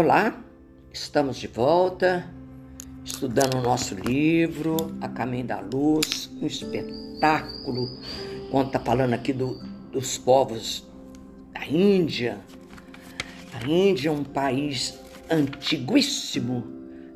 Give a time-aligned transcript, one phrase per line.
[0.00, 0.32] Olá,
[0.92, 2.24] estamos de volta,
[3.04, 7.98] estudando o nosso livro, A Caminho da Luz, um espetáculo,
[8.48, 9.60] quando está falando aqui do,
[9.90, 10.86] dos povos
[11.52, 12.38] da Índia.
[13.52, 14.96] A Índia é um país
[15.28, 16.62] antiguíssimo,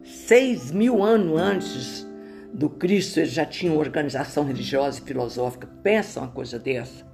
[0.04, 2.06] seis mil anos antes
[2.52, 5.68] do Cristo, eles já tinham organização religiosa e filosófica.
[5.84, 7.06] Pensa uma coisa dessa.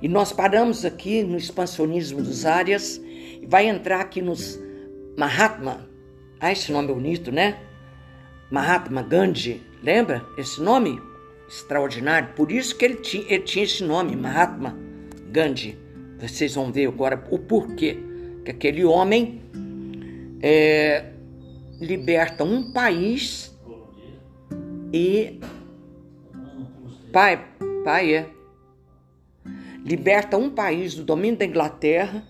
[0.00, 4.63] E nós paramos aqui no expansionismo dos áreas, e vai entrar aqui nos
[5.16, 5.88] Mahatma,
[6.40, 7.58] ah, esse nome é bonito, né?
[8.50, 11.00] Mahatma Gandhi, lembra esse nome?
[11.48, 14.76] Extraordinário, por isso que ele tinha, ele tinha esse nome, Mahatma
[15.30, 15.78] Gandhi.
[16.18, 17.98] Vocês vão ver agora o porquê
[18.44, 19.42] que aquele homem
[20.42, 21.12] é,
[21.80, 23.54] liberta um país
[24.92, 25.40] e
[27.12, 27.44] pai,
[27.84, 28.30] pai é
[29.84, 32.26] liberta um país do domínio da Inglaterra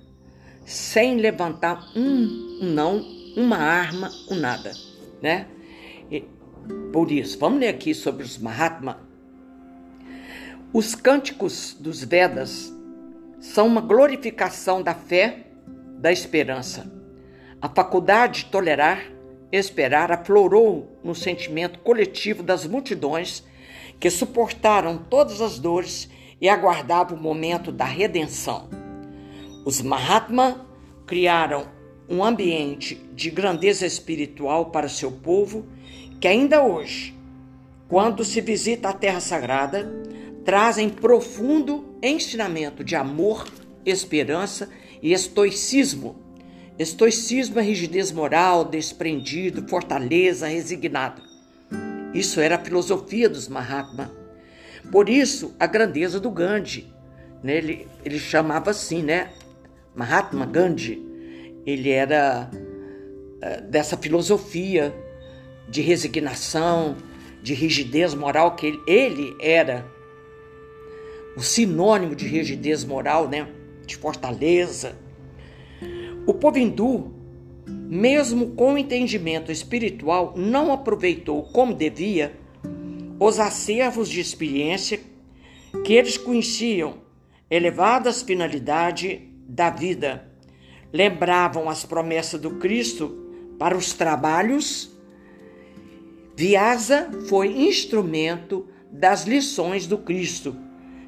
[0.65, 3.05] sem levantar um não,
[3.37, 4.73] uma arma, um nada,
[5.21, 5.47] né?
[6.11, 6.25] E,
[6.93, 9.01] por isso, vamos ler aqui sobre os Mahatma.
[10.73, 12.73] Os cânticos dos Vedas
[13.41, 15.47] são uma glorificação da fé,
[15.99, 16.91] da esperança.
[17.61, 19.05] A faculdade de tolerar,
[19.53, 23.45] esperar aflorou no sentimento coletivo das multidões
[24.01, 28.84] que suportaram todas as dores e aguardavam o momento da redenção.
[29.65, 30.67] Os Mahatma
[31.07, 31.67] criaram
[32.07, 35.67] um ambiente de grandeza espiritual para seu povo
[36.21, 37.15] que ainda hoje,
[37.89, 39.91] quando se visita a Terra Sagrada,
[40.45, 43.49] trazem profundo ensinamento de amor,
[43.87, 44.69] esperança
[45.03, 46.17] e estoicismo.
[46.79, 51.23] Estoicismo é rigidez moral, desprendido, fortaleza, resignado.
[52.13, 54.11] Isso era a filosofia dos Mahatma.
[54.93, 56.93] Por isso, a grandeza do Gandhi.
[57.43, 57.57] Né?
[57.57, 59.31] Ele, ele chamava assim, né?
[59.95, 61.03] Mahatma Gandhi,
[61.65, 64.95] ele era uh, dessa filosofia
[65.69, 66.97] de resignação,
[67.43, 69.87] de rigidez moral, que ele, ele era
[71.37, 73.49] o sinônimo de rigidez moral, né?
[73.87, 74.97] de fortaleza.
[76.27, 77.13] O povo hindu,
[77.67, 82.33] mesmo com entendimento espiritual, não aproveitou como devia
[83.21, 85.01] os acervos de experiência
[85.85, 86.95] que eles conheciam,
[87.51, 89.21] elevadas finalidades
[89.55, 90.29] da vida.
[90.93, 94.91] Lembravam as promessas do Cristo para os trabalhos.
[96.37, 100.57] Viasa foi instrumento das lições do Cristo.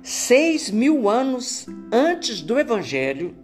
[0.00, 3.34] Seis mil anos antes do Evangelho,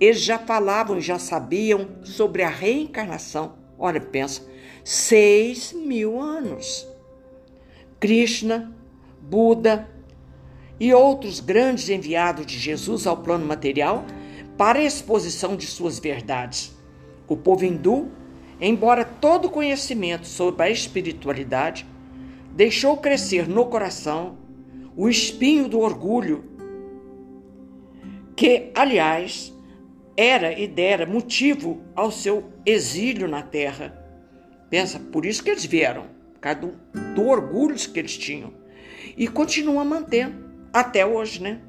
[0.00, 3.54] eles já falavam, já sabiam sobre a reencarnação.
[3.78, 4.42] Olha, pensa,
[4.82, 6.84] seis mil anos.
[8.00, 8.74] Krishna,
[9.20, 9.88] Buda,
[10.80, 14.04] e outros grandes enviados de Jesus ao plano material
[14.56, 16.76] para a exposição de suas verdades.
[17.26, 18.10] O povo hindu,
[18.60, 21.86] embora todo conhecimento sobre a espiritualidade,
[22.52, 24.36] deixou crescer no coração
[24.96, 26.44] o espinho do orgulho,
[28.36, 29.52] que, aliás,
[30.16, 34.00] era e dera motivo ao seu exílio na terra.
[34.70, 38.52] Pensa, por isso que eles vieram, por causa do, do orgulho que eles tinham.
[39.16, 41.60] E continuam mantendo até hoje, né?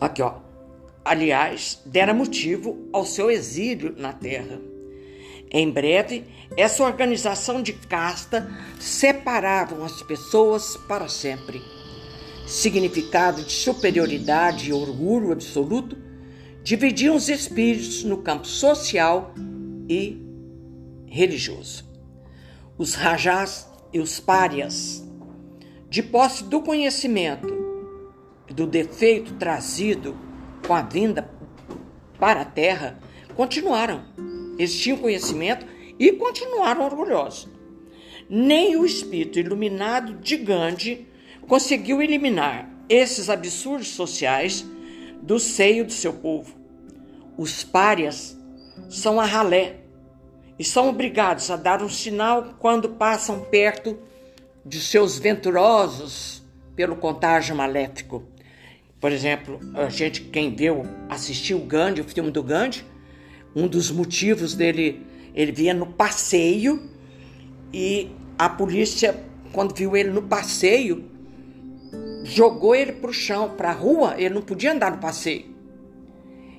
[0.00, 0.49] Aqui, ó.
[1.04, 4.60] Aliás, dera motivo ao seu exílio na terra.
[5.50, 6.24] Em breve,
[6.56, 11.60] essa organização de casta separava as pessoas para sempre.
[12.46, 15.96] Significado de superioridade e orgulho absoluto
[16.62, 19.34] dividiam os espíritos no campo social
[19.88, 20.20] e
[21.06, 21.84] religioso.
[22.76, 25.04] Os rajás e os párias
[25.88, 27.58] de posse do conhecimento
[28.48, 30.16] do defeito trazido
[30.66, 31.30] com a vinda
[32.18, 32.98] para a terra,
[33.34, 34.04] continuaram.
[34.58, 35.66] Eles tinham conhecimento
[35.98, 37.48] e continuaram orgulhosos.
[38.28, 41.08] Nem o espírito iluminado de Gandhi
[41.48, 44.64] conseguiu eliminar esses absurdos sociais
[45.22, 46.54] do seio do seu povo.
[47.36, 48.36] Os párias
[48.88, 49.80] são a ralé
[50.58, 53.98] e são obrigados a dar um sinal quando passam perto
[54.64, 56.42] de seus venturosos
[56.76, 58.22] pelo contágio maléfico.
[59.00, 62.84] Por exemplo, a gente, quem viu, assistiu o Gandhi, o filme do Gandhi,
[63.56, 66.90] um dos motivos dele, ele vinha no passeio
[67.72, 71.04] e a polícia, quando viu ele no passeio,
[72.24, 75.46] jogou ele para o chão, para a rua, ele não podia andar no passeio.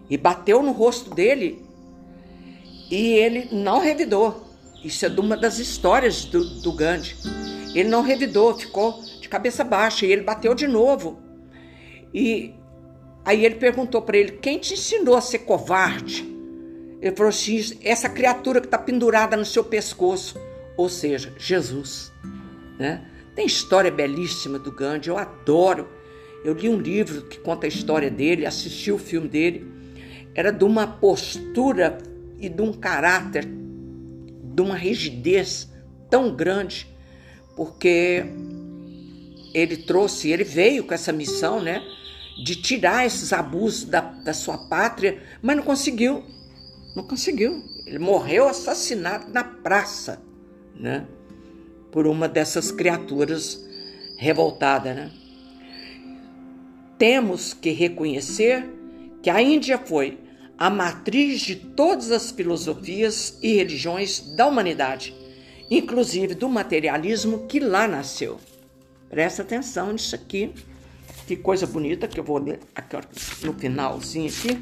[0.09, 1.63] E bateu no rosto dele
[2.89, 4.47] e ele não revidou.
[4.83, 7.15] Isso é de uma das histórias do, do Gandhi.
[7.73, 11.30] Ele não revidou, ficou de cabeça baixa e ele bateu de novo.
[12.13, 12.53] E
[13.23, 16.31] aí ele perguntou para ele: Quem te ensinou a ser covarde?
[17.01, 20.39] Ele falou assim: essa criatura que está pendurada no seu pescoço,
[20.77, 22.11] ou seja, Jesus.
[22.77, 23.05] Né?
[23.35, 25.87] Tem história belíssima do Gandhi, eu adoro.
[26.43, 29.67] Eu li um livro que conta a história dele, assisti o filme dele.
[30.33, 31.97] Era de uma postura
[32.39, 35.71] e de um caráter, de uma rigidez
[36.09, 36.87] tão grande,
[37.55, 38.23] porque
[39.53, 41.81] ele trouxe, ele veio com essa missão, né?
[42.37, 46.23] De tirar esses abusos da, da sua pátria, mas não conseguiu.
[46.95, 47.63] Não conseguiu.
[47.85, 50.21] Ele morreu assassinado na praça,
[50.75, 51.05] né?
[51.91, 53.63] Por uma dessas criaturas
[54.17, 55.11] revoltadas, né?
[56.97, 58.69] Temos que reconhecer
[59.21, 60.19] que a Índia foi
[60.57, 65.11] a matriz de todas as filosofias e religiões da humanidade,
[65.71, 68.39] inclusive do materialismo que lá nasceu.
[69.09, 70.53] Presta atenção nisso aqui.
[71.31, 73.01] Que coisa bonita que eu vou ler aqui, ó,
[73.45, 74.57] no finalzinho aqui.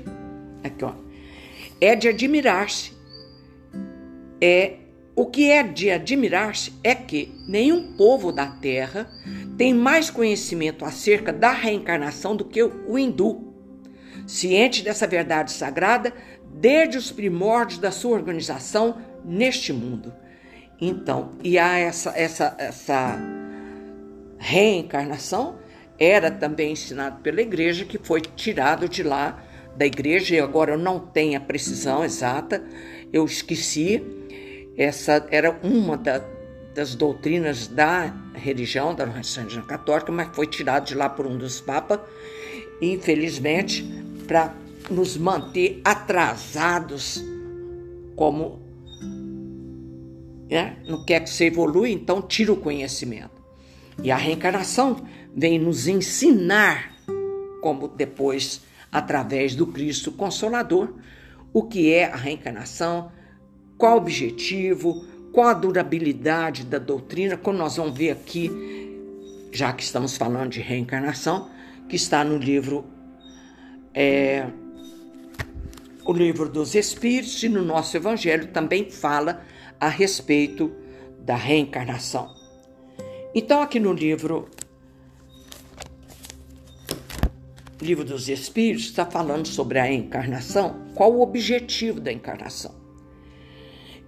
[0.64, 1.10] Aqui, ó
[1.82, 2.94] é de admirar-se.
[4.42, 4.76] É
[5.16, 9.10] o que é de admirar-se é que nenhum povo da Terra
[9.58, 13.54] tem mais conhecimento acerca da reencarnação do que o hindu,
[14.26, 16.14] ciente dessa verdade sagrada
[16.54, 20.14] desde os primórdios da sua organização neste mundo.
[20.80, 23.20] Então, e há essa, essa, essa
[24.38, 25.59] reencarnação
[26.00, 29.44] era também ensinado pela igreja que foi tirado de lá
[29.76, 32.64] da igreja, e agora eu não tenho a precisão exata,
[33.12, 34.04] eu esqueci.
[34.78, 36.24] Essa era uma da,
[36.74, 41.60] das doutrinas da religião, da religião católica, mas foi tirado de lá por um dos
[41.60, 42.00] papas,
[42.82, 43.84] infelizmente,
[44.28, 44.54] para
[44.90, 47.24] nos manter atrasados,
[48.16, 48.60] como
[50.50, 50.78] né?
[50.88, 53.40] não quer que você evolui, então tira o conhecimento.
[54.02, 54.98] E a reencarnação
[55.40, 56.94] vem nos ensinar
[57.62, 60.94] como depois através do Cristo Consolador,
[61.54, 63.10] o que é a reencarnação,
[63.78, 68.52] qual o objetivo, qual a durabilidade da doutrina, como nós vamos ver aqui,
[69.52, 71.50] já que estamos falando de reencarnação,
[71.88, 72.86] que está no livro
[73.94, 74.46] é,
[76.06, 79.42] o livro dos Espíritos e no nosso Evangelho também fala
[79.80, 80.72] a respeito
[81.22, 82.36] da reencarnação.
[83.34, 84.50] Então, aqui no livro
[87.82, 92.76] Livro dos Espíritos está falando sobre a encarnação, qual o objetivo da encarnação.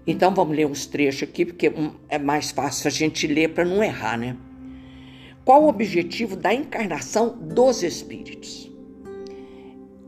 [0.06, 1.72] Então vamos ler uns trechos aqui, porque
[2.10, 4.36] é mais fácil a gente ler para não errar, né?
[5.46, 8.70] Qual o objetivo da encarnação dos espíritos?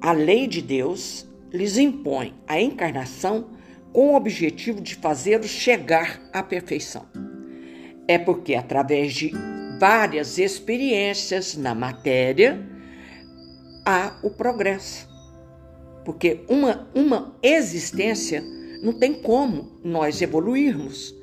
[0.01, 3.47] A lei de Deus lhes impõe a encarnação
[3.93, 7.05] com o objetivo de fazê-los chegar à perfeição.
[8.09, 9.31] É porque, através de
[9.79, 12.72] várias experiências na matéria,
[13.85, 15.09] há o progresso.
[16.05, 18.43] Porque uma, uma existência
[18.81, 21.15] não tem como nós evoluirmos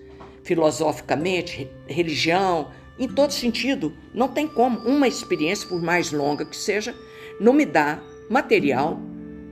[0.43, 3.95] filosoficamente, religião, em todo sentido.
[4.15, 4.81] Não tem como.
[4.81, 6.95] Uma experiência, por mais longa que seja,
[7.39, 8.99] não me dá material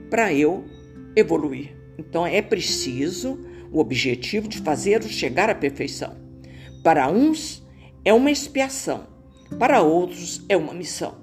[0.09, 0.65] para eu
[1.15, 1.75] evoluir.
[1.97, 3.39] Então é preciso
[3.71, 6.15] o objetivo de fazê-lo chegar à perfeição.
[6.83, 7.63] Para uns
[8.05, 9.07] é uma expiação,
[9.59, 11.15] para outros é uma missão.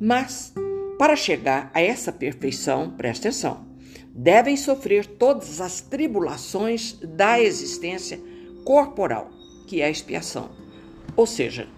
[0.00, 0.52] Mas
[0.98, 3.66] para chegar a essa perfeição, presta atenção,
[4.14, 8.20] devem sofrer todas as tribulações da existência
[8.64, 9.30] corporal,
[9.66, 10.50] que é a expiação.
[11.16, 11.68] Ou seja,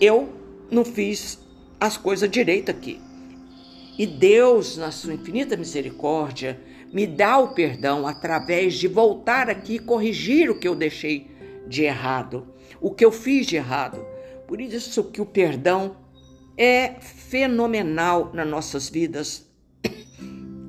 [0.00, 0.28] eu
[0.70, 1.38] não fiz
[1.78, 3.00] as coisas direito aqui.
[3.98, 6.58] E Deus, na sua infinita misericórdia,
[6.92, 11.30] me dá o perdão através de voltar aqui e corrigir o que eu deixei
[11.66, 12.48] de errado,
[12.80, 14.04] o que eu fiz de errado.
[14.46, 15.96] Por isso que o perdão
[16.60, 19.48] é fenomenal nas nossas vidas.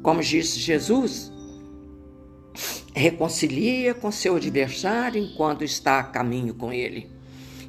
[0.01, 1.29] Como disse Jesus,
[2.95, 7.11] reconcilia com seu adversário enquanto está a caminho com ele.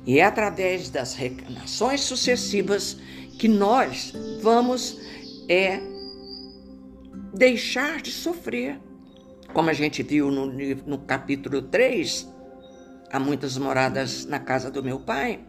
[0.07, 2.97] E é através das reencarnações sucessivas
[3.41, 5.01] que nós vamos
[5.49, 5.81] é,
[7.35, 8.79] deixar de sofrer.
[9.53, 12.29] Como a gente viu no, no capítulo 3,
[13.11, 15.41] há muitas moradas na casa do meu pai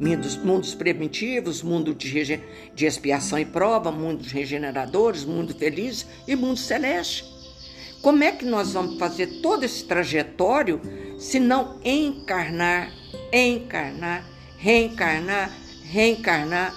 [0.00, 2.40] mundos, mundos primitivos, mundo de,
[2.74, 7.24] de expiação e prova, mundos regeneradores, mundo feliz e mundo celeste.
[8.00, 10.80] Como é que nós vamos fazer todo esse trajetório
[11.18, 12.90] se não encarnar,
[13.30, 14.26] encarnar,
[14.56, 15.54] reencarnar,
[15.84, 16.74] reencarnar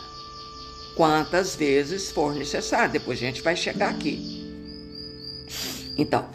[0.97, 2.91] quantas vezes for necessário?
[2.91, 4.43] Depois a gente vai chegar aqui.
[5.97, 6.27] Então,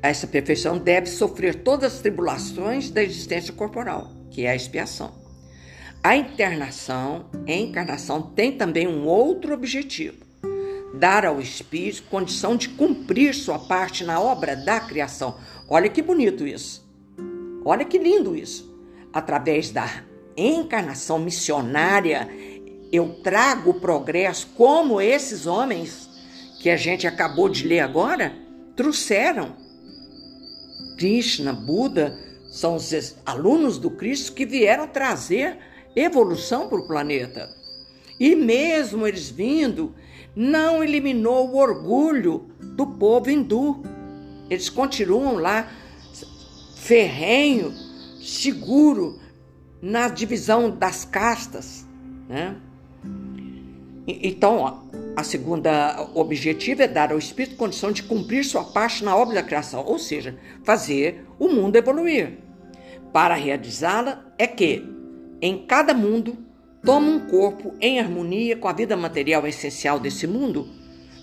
[0.00, 5.27] essa perfeição deve sofrer todas as tribulações da existência corporal, que é a expiação.
[6.08, 10.16] A internação, a encarnação tem também um outro objetivo:
[10.94, 15.36] dar ao Espírito condição de cumprir sua parte na obra da criação.
[15.68, 16.88] Olha que bonito isso.
[17.62, 18.74] Olha que lindo isso.
[19.12, 19.86] Através da
[20.34, 22.26] encarnação missionária,
[22.90, 26.08] eu trago o progresso como esses homens
[26.62, 28.32] que a gente acabou de ler agora
[28.74, 29.56] trouxeram.
[30.96, 32.18] Krishna, Buda,
[32.50, 35.58] são os alunos do Cristo que vieram trazer
[35.94, 37.54] evolução para o planeta.
[38.18, 39.94] E mesmo eles vindo,
[40.34, 43.82] não eliminou o orgulho do povo hindu.
[44.50, 45.68] Eles continuam lá
[46.76, 47.72] ferrenho,
[48.20, 49.18] seguro
[49.80, 51.86] na divisão das castas,
[52.28, 52.56] né?
[54.06, 59.34] Então, a segunda objetivo é dar ao espírito condição de cumprir sua parte na obra
[59.34, 62.38] da criação, ou seja, fazer o mundo evoluir.
[63.12, 64.82] Para realizá-la é que
[65.40, 66.36] em cada mundo
[66.84, 70.68] toma um corpo em harmonia com a vida material essencial desse mundo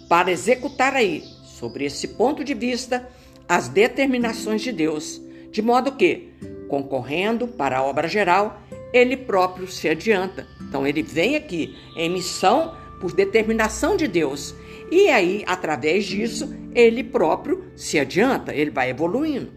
[0.07, 3.09] para executar aí, sobre esse ponto de vista,
[3.47, 6.33] as determinações de Deus, de modo que,
[6.67, 8.61] concorrendo para a obra geral,
[8.93, 10.47] ele próprio se adianta.
[10.61, 14.55] Então ele vem aqui em missão por determinação de Deus.
[14.91, 19.51] E aí, através disso, ele próprio se adianta, ele vai evoluindo.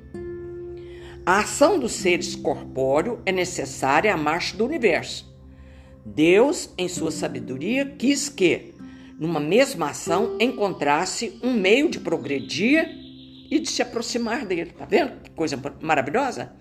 [1.28, 5.30] A ação dos seres corpóreos é necessária à marcha do universo.
[6.02, 8.72] Deus, em sua sabedoria, quis que,
[9.20, 12.88] numa mesma ação, encontrasse um meio de progredir
[13.50, 14.70] e de se aproximar dele.
[14.70, 16.56] Tá vendo que coisa maravilhosa?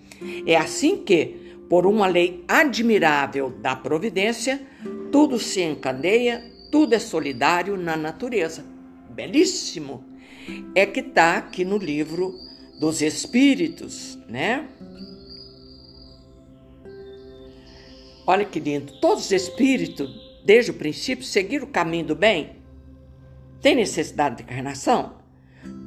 [0.46, 4.60] É assim que, por uma lei admirável da providência,
[5.10, 8.66] tudo se encadeia, tudo é solidário na natureza.
[9.08, 10.04] Belíssimo!
[10.74, 12.47] É que está aqui no livro
[12.78, 14.68] dos Espíritos, né?
[18.26, 18.92] Olha que lindo.
[19.00, 20.10] Todos os espíritos,
[20.44, 22.56] desde o princípio, seguiram o caminho do bem.
[23.62, 25.14] Tem necessidade de encarnação?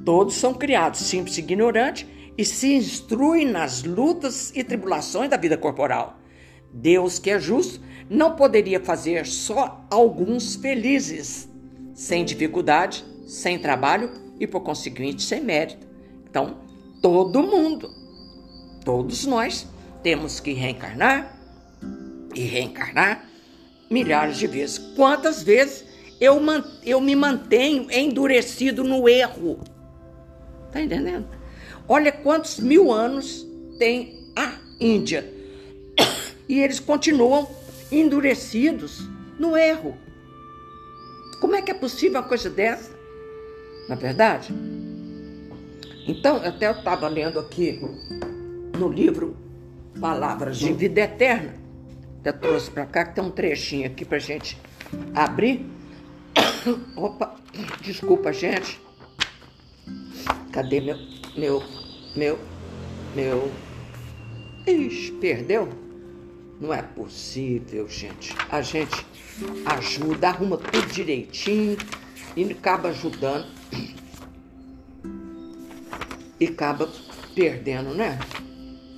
[0.04, 5.56] Todos são criados simples e ignorantes e se instruem nas lutas e tribulações da vida
[5.56, 6.20] corporal.
[6.74, 7.80] Deus, que é justo,
[8.10, 11.48] não poderia fazer só alguns felizes,
[11.94, 15.88] sem dificuldade, sem trabalho e, por conseguinte, sem mérito.
[16.28, 16.58] Então,
[17.02, 17.92] todo mundo,
[18.86, 19.68] todos nós,
[20.04, 21.38] temos que reencarnar
[22.34, 23.26] e reencarnar
[23.90, 24.78] milhares de vezes.
[24.96, 25.86] Quantas vezes
[26.20, 26.40] eu,
[26.84, 29.60] eu me mantenho endurecido no erro?
[30.72, 31.28] Tá entendendo?
[31.88, 33.46] Olha quantos mil anos
[33.78, 35.32] tem a Índia.
[36.48, 37.50] E eles continuam
[37.92, 39.02] endurecidos
[39.40, 39.98] no erro.
[41.40, 42.92] Como é que é possível uma coisa dessa?
[43.88, 44.54] Na é verdade?
[46.08, 47.80] Então, até eu estava lendo aqui
[48.78, 49.36] no livro
[50.00, 51.54] Palavras de Vida Eterna,
[52.20, 54.58] até trouxe para cá, que tem um trechinho aqui para gente
[55.14, 55.66] abrir.
[56.96, 57.36] Opa,
[57.82, 58.80] desculpa, gente.
[60.52, 60.98] Cadê meu,
[61.38, 61.64] meu,
[62.16, 62.40] meu,
[63.16, 63.52] meu...
[64.66, 65.70] Ixi, perdeu?
[66.60, 68.36] Não é possível, gente.
[68.50, 69.06] A gente
[69.66, 71.78] ajuda, arruma tudo direitinho
[72.36, 73.48] e acaba ajudando
[76.42, 76.90] e acaba
[77.36, 78.18] perdendo, né?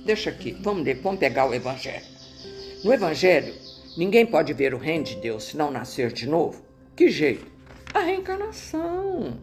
[0.06, 2.06] Deixa aqui, vamos, vamos pegar o Evangelho.
[2.82, 3.54] No Evangelho,
[3.98, 6.64] ninguém pode ver o reino de Deus se não nascer de novo.
[6.96, 7.46] Que jeito?
[7.92, 9.38] A reencarnação.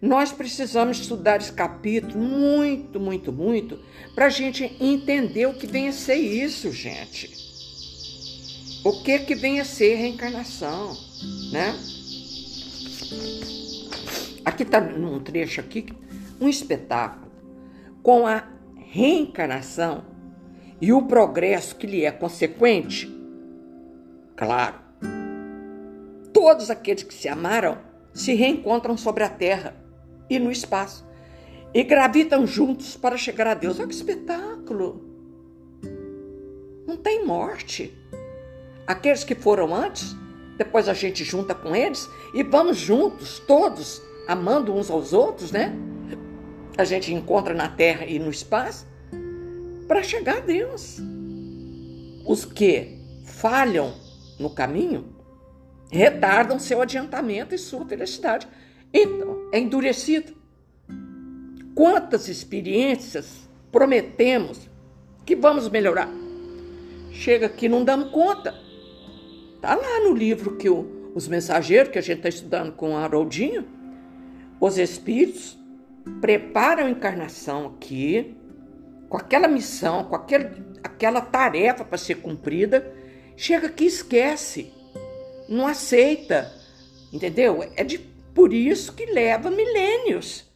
[0.00, 3.78] Nós precisamos estudar esse capítulo muito, muito, muito
[4.14, 7.30] para a gente entender o que vem a ser isso, gente.
[8.84, 10.94] O que que vem a ser reencarnação,
[11.50, 11.74] né?
[14.44, 15.86] Aqui está num trecho aqui
[16.40, 17.30] um espetáculo
[18.02, 18.44] com a
[18.76, 20.04] reencarnação
[20.80, 23.14] e o progresso que lhe é consequente?
[24.36, 24.76] Claro.
[26.32, 27.78] Todos aqueles que se amaram
[28.14, 29.76] se reencontram sobre a terra
[30.28, 31.06] e no espaço
[31.74, 33.78] e gravitam juntos para chegar a Deus.
[33.78, 35.04] Olha que espetáculo!
[36.86, 37.96] Não tem morte.
[38.86, 40.16] Aqueles que foram antes,
[40.56, 45.72] depois a gente junta com eles e vamos juntos, todos, amando uns aos outros, né?
[46.80, 48.86] A gente encontra na terra e no espaço
[49.86, 50.98] para chegar a Deus.
[52.24, 53.92] Os que falham
[54.38, 55.04] no caminho
[55.92, 58.48] retardam seu adiantamento e sua felicidade.
[58.94, 60.32] Então, é endurecido.
[61.74, 64.66] Quantas experiências prometemos
[65.26, 66.08] que vamos melhorar?
[67.12, 68.54] Chega aqui não damos conta.
[69.54, 72.96] Está lá no livro que o, os mensageiros que a gente está estudando com o
[72.96, 73.68] Haroldinho,
[74.58, 75.59] os espíritos
[76.20, 78.36] preparam a encarnação aqui
[79.08, 80.48] com aquela missão, com aquele,
[80.82, 82.94] aquela tarefa para ser cumprida,
[83.36, 84.72] chega que esquece,
[85.48, 86.50] não aceita,
[87.12, 87.62] entendeu?
[87.76, 87.98] É, de,
[88.32, 90.48] Por isso que leva milênios.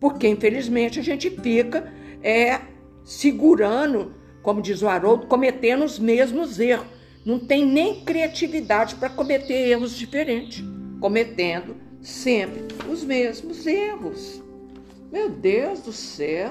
[0.00, 2.60] Porque, infelizmente, a gente fica é,
[3.04, 6.88] segurando, como diz o Haroldo, cometendo os mesmos erros.
[7.24, 10.64] Não tem nem criatividade para cometer erros diferentes,
[11.00, 14.42] cometendo sempre os mesmos erros.
[15.12, 16.50] Meu Deus do céu!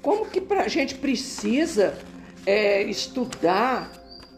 [0.00, 1.98] Como que a gente precisa
[2.46, 3.92] é, estudar,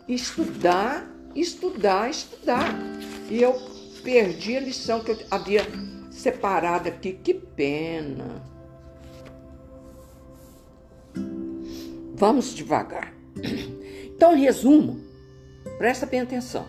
[0.09, 2.75] estudar, estudar, estudar?
[3.31, 3.55] E eu
[4.03, 5.63] perdi a lição que eu havia
[6.11, 7.13] separado aqui.
[7.13, 8.43] Que pena.
[12.15, 13.15] Vamos devagar.
[14.05, 15.01] Então, resumo,
[15.79, 16.67] presta bem atenção.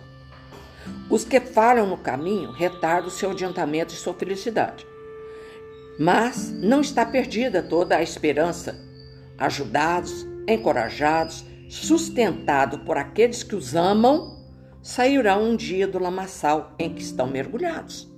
[1.10, 4.91] Os que falham no caminho retardam seu adiantamento e sua felicidade.
[5.98, 8.78] Mas não está perdida toda a esperança.
[9.38, 14.42] Ajudados, encorajados, sustentados por aqueles que os amam,
[14.82, 18.10] sairão um dia do lamaçal em que estão mergulhados.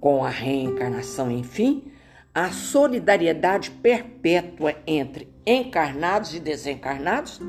[0.00, 1.90] Com a reencarnação, enfim,
[2.34, 7.40] a solidariedade perpétua entre encarnados e desencarnados,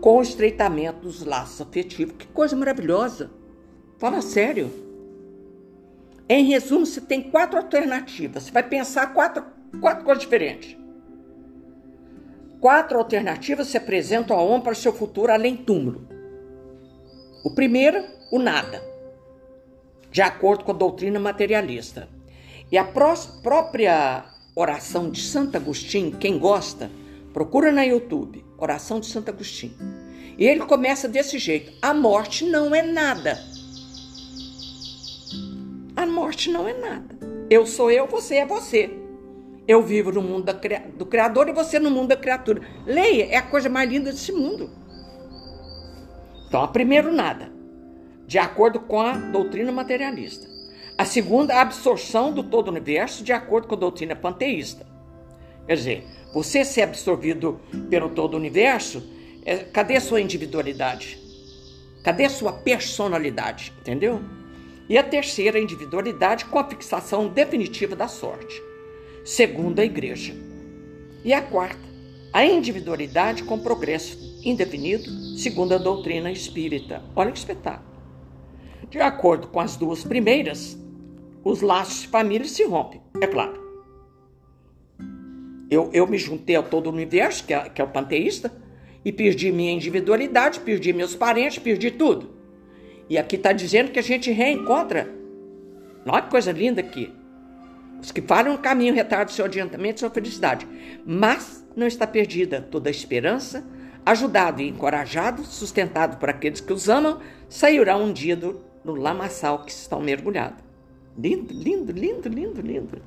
[0.00, 2.16] com o estreitamento dos laços afetivos.
[2.18, 3.30] Que coisa maravilhosa!
[3.98, 4.83] Fala sério.
[6.28, 8.44] Em resumo, você tem quatro alternativas.
[8.44, 9.44] Você vai pensar quatro,
[9.80, 10.76] quatro coisas diferentes.
[12.60, 16.08] Quatro alternativas se apresentam ao homem para o seu futuro além túmulo.
[17.44, 18.02] O primeiro,
[18.32, 18.82] o nada,
[20.10, 22.08] de acordo com a doutrina materialista.
[22.72, 24.24] E a própria
[24.56, 26.90] oração de Santo Agostinho, quem gosta,
[27.34, 29.76] procura na YouTube, oração de Santo Agostinho.
[30.38, 33.38] E ele começa desse jeito: a morte não é nada.
[36.06, 37.18] Morte não é nada.
[37.48, 38.90] Eu sou eu, você é você.
[39.66, 40.52] Eu vivo no mundo
[40.96, 42.62] do Criador e você no mundo da criatura.
[42.86, 44.70] Leia, é a coisa mais linda desse mundo.
[46.46, 47.50] Então, a primeiro, nada,
[48.26, 50.46] de acordo com a doutrina materialista.
[50.96, 54.86] A segunda, a absorção do todo universo, de acordo com a doutrina panteísta.
[55.66, 59.02] Quer dizer, você ser absorvido pelo todo universo,
[59.44, 61.18] é, cadê a sua individualidade?
[62.04, 63.72] Cadê a sua personalidade?
[63.80, 64.20] Entendeu?
[64.88, 68.62] E a terceira, a individualidade com a fixação definitiva da sorte,
[69.24, 70.34] segundo a igreja.
[71.24, 71.88] E a quarta,
[72.32, 77.02] a individualidade com progresso indefinido, segundo a doutrina espírita.
[77.16, 77.94] Olha que espetáculo.
[78.90, 80.78] De acordo com as duas primeiras,
[81.42, 83.62] os laços de família se rompem, é claro.
[85.70, 88.52] Eu, eu me juntei ao todo o universo, que é, que é o panteísta,
[89.04, 92.33] e perdi minha individualidade, perdi meus parentes, perdi tudo.
[93.08, 95.08] E aqui está dizendo que a gente reencontra.
[96.06, 97.12] Olha que coisa linda aqui.
[98.00, 100.66] Os que falham no caminho retardam seu adiantamento e sua felicidade.
[101.04, 103.64] Mas não está perdida toda a esperança,
[104.06, 109.64] Ajudado e encorajado, sustentado por aqueles que os amam, sairá um dia do, no lamaçal
[109.64, 110.62] que estão mergulhados.
[111.16, 113.02] Lindo, lindo, lindo, lindo, lindo.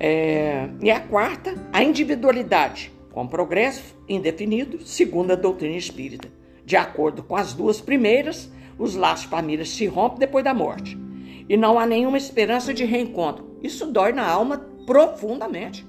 [0.00, 6.28] É, e a quarta, a individualidade, com progresso indefinido, segundo a doutrina espírita.
[6.64, 10.98] De acordo com as duas primeiras, os laços famílias se rompem depois da morte.
[11.48, 13.58] E não há nenhuma esperança de reencontro.
[13.62, 15.86] Isso dói na alma profundamente.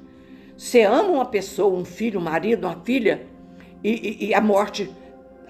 [0.58, 3.28] Você ama uma pessoa, um filho, um marido, uma filha,
[3.84, 4.90] e, e, e a morte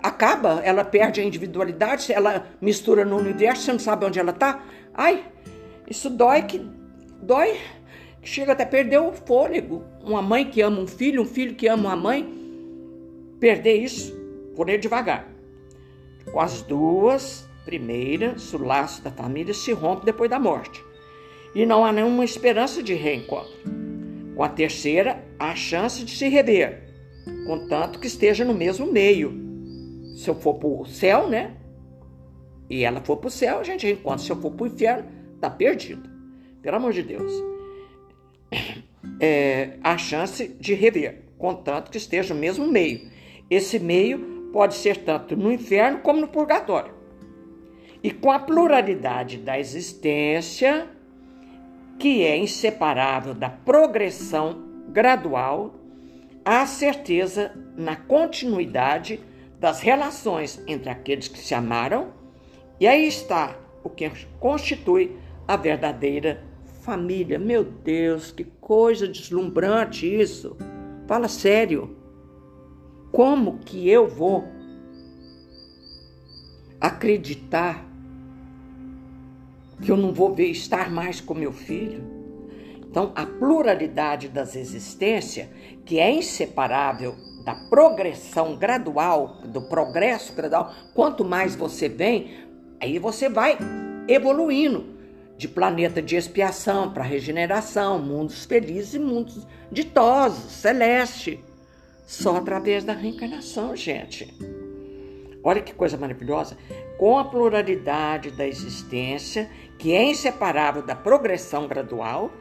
[0.01, 4.63] acaba, ela perde a individualidade, ela mistura no universo, você não sabe onde ela está.
[4.93, 5.25] Ai,
[5.89, 6.59] isso dói que
[7.21, 7.57] dói,
[8.21, 9.83] que chega até perder o fôlego.
[10.03, 12.27] Uma mãe que ama um filho, um filho que ama uma mãe,
[13.39, 14.15] perder isso,
[14.63, 15.27] ele devagar.
[16.31, 20.83] Com as duas primeiras, o laço da família se rompe depois da morte.
[21.53, 23.53] E não há nenhuma esperança de reencontro.
[24.35, 26.83] Com a terceira, há chance de se rever,
[27.47, 29.33] contanto que esteja no mesmo meio.
[30.17, 31.55] Se eu for para o céu, né?
[32.69, 34.19] E ela for para o céu, a gente reencontra.
[34.19, 36.09] Se eu for para o inferno, tá perdido.
[36.61, 37.31] Pelo amor de Deus.
[39.19, 43.09] É, há chance de rever, contanto que esteja no mesmo meio.
[43.49, 46.93] Esse meio pode ser tanto no inferno como no purgatório.
[48.01, 50.87] E com a pluralidade da existência,
[51.99, 55.75] que é inseparável da progressão gradual,
[56.45, 59.19] há certeza na continuidade
[59.59, 62.13] das relações entre aqueles que se amaram,
[62.79, 66.41] e aí está o que constitui a verdadeira
[66.81, 67.37] família.
[67.37, 70.55] Meu Deus, que coisa deslumbrante isso!
[71.05, 71.94] Fala sério.
[73.15, 74.43] Como que eu vou
[76.81, 77.81] acreditar
[79.81, 82.03] que eu não vou ver estar mais com meu filho.
[82.81, 85.47] Então, a pluralidade das existências,
[85.85, 92.45] que é inseparável da progressão gradual, do progresso gradual, quanto mais você vem,
[92.81, 93.57] aí você vai
[94.09, 94.93] evoluindo.
[95.37, 101.44] de planeta de expiação para regeneração, mundos felizes e mundos ditosos, celeste.
[102.05, 104.33] Só através da reencarnação, gente.
[105.43, 106.57] Olha que coisa maravilhosa.
[106.97, 112.31] Com a pluralidade da existência, que é inseparável da progressão gradual,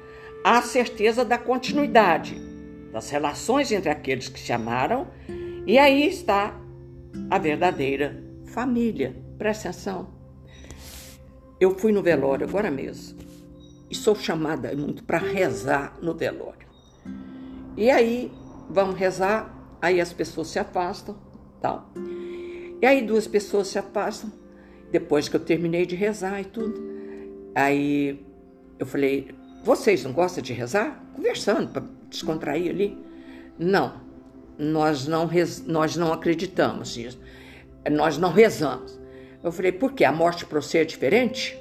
[0.45, 2.41] há certeza da continuidade
[2.93, 5.09] das relações entre aqueles que se amaram,
[5.67, 6.55] e aí está
[7.29, 9.17] a verdadeira família.
[9.37, 10.15] Presta atenção.
[11.59, 13.19] Eu fui no velório agora mesmo
[13.91, 16.67] e sou chamada muito para rezar no velório.
[17.77, 18.31] E aí
[18.69, 19.54] vamos rezar,
[19.85, 21.17] aí as pessoas se afastam,
[21.61, 21.91] tal.
[22.81, 24.33] E aí duas pessoas se afastam
[24.91, 26.83] depois que eu terminei de rezar e tudo.
[27.55, 28.25] Aí
[28.79, 29.29] eu falei:
[29.63, 32.99] "Vocês não gostam de rezar?" Conversando para descontrair ali.
[33.59, 34.03] Não.
[34.59, 35.29] Nós não
[35.67, 37.21] nós não acreditamos nisso.
[37.91, 38.99] Nós não rezamos.
[39.43, 40.05] Eu falei, por quê?
[40.05, 41.59] A morte para você é diferente?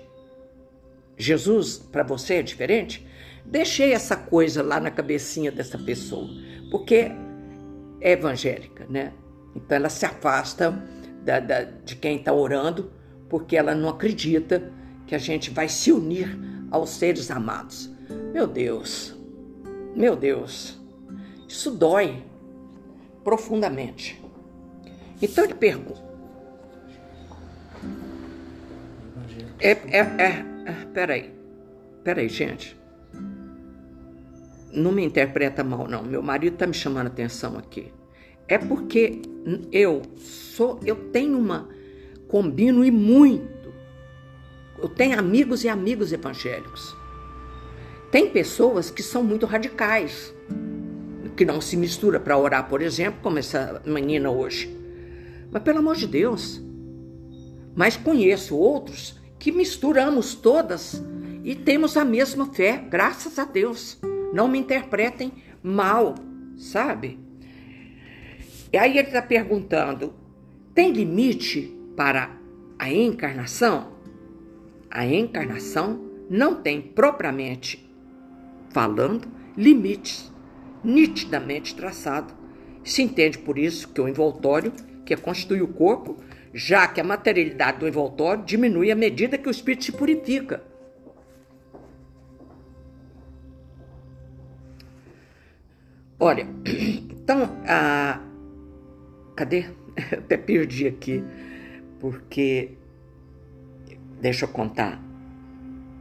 [1.18, 3.06] Jesus para você é diferente?
[3.46, 6.30] Deixei essa coisa lá na cabecinha dessa pessoa,
[6.72, 7.12] porque
[8.04, 9.14] evangélica, né?
[9.56, 10.72] Então ela se afasta
[11.24, 12.92] da, da, de quem está orando,
[13.30, 14.72] porque ela não acredita
[15.08, 16.38] que a gente vai se unir
[16.70, 17.90] aos seres amados.
[18.34, 19.16] Meu Deus,
[19.96, 20.80] meu Deus,
[21.48, 22.24] isso dói
[23.24, 24.22] profundamente.
[25.22, 26.04] Então ele pergunta,
[29.64, 31.34] É, é, é, é, peraí.
[32.04, 32.78] Peraí, gente.
[34.74, 36.04] Não me interpreta mal, não.
[36.04, 37.94] Meu marido tá me chamando atenção aqui.
[38.48, 39.22] É porque
[39.72, 41.70] eu sou, eu tenho uma,
[42.28, 43.72] combino e muito.
[44.82, 46.96] Eu tenho amigos e amigos evangélicos.
[48.12, 50.34] Tem pessoas que são muito radicais,
[51.36, 54.76] que não se mistura para orar, por exemplo, como essa menina hoje.
[55.52, 56.62] Mas pelo amor de Deus.
[57.76, 61.04] Mas conheço outros que misturamos todas
[61.44, 64.00] e temos a mesma fé, graças a Deus.
[64.34, 66.16] Não me interpretem mal,
[66.58, 67.20] sabe?
[68.74, 70.12] E aí ele está perguntando:
[70.74, 72.36] tem limite para
[72.80, 73.94] a encarnação?
[74.90, 77.88] A encarnação não tem propriamente
[78.72, 80.34] falando limites
[80.84, 82.34] nitidamente traçado.
[82.84, 84.74] Se entende por isso que o envoltório
[85.06, 86.18] que constitui o corpo
[86.54, 90.64] já que a materialidade do envoltório diminui à medida que o espírito se purifica.
[96.24, 96.48] Olha,
[97.12, 98.20] então, a...
[99.36, 99.66] cadê?
[100.12, 101.24] até perdi aqui,
[102.00, 102.72] porque,
[104.22, 105.00] deixa eu contar,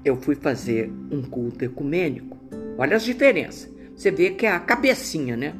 [0.04, 2.38] eu fui fazer um culto ecumênico.
[2.78, 3.70] Olha as diferenças.
[3.94, 5.54] Você vê que é a cabecinha, né?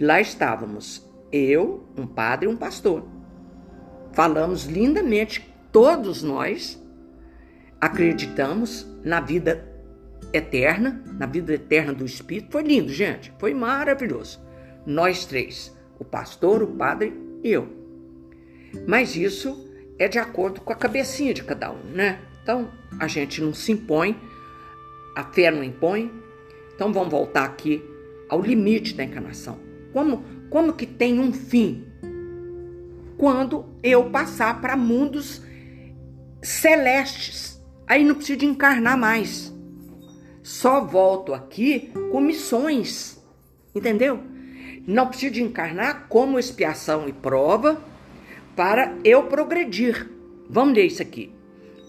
[0.00, 3.04] Lá estávamos eu, um padre e um pastor
[4.12, 6.80] falamos lindamente, todos nós
[7.80, 9.71] acreditamos na vida
[10.32, 12.52] eterna, na vida eterna do Espírito.
[12.52, 14.40] Foi lindo, gente, foi maravilhoso.
[14.86, 17.68] Nós três, o pastor, o padre e eu.
[18.86, 22.20] Mas isso é de acordo com a cabecinha de cada um, né?
[22.42, 24.16] Então a gente não se impõe,
[25.14, 26.12] a fé não impõe.
[26.74, 27.82] Então vamos voltar aqui
[28.28, 29.58] ao limite da encarnação.
[29.92, 31.86] Como, como que tem um fim
[33.16, 35.42] quando eu passar para mundos
[36.42, 37.62] celestes.
[37.86, 39.51] Aí não preciso de encarnar mais.
[40.42, 43.22] Só volto aqui com missões.
[43.74, 44.20] Entendeu?
[44.86, 47.80] Não preciso de encarnar como expiação e prova
[48.56, 50.10] para eu progredir.
[50.48, 51.32] Vamos ler isso aqui.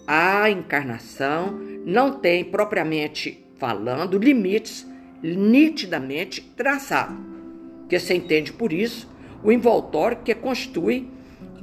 [0.06, 4.86] A encarnação não tem propriamente falando limites
[5.22, 7.16] nitidamente traçados.
[7.88, 9.08] Que você entende por isso
[9.42, 11.08] o envoltório que constitui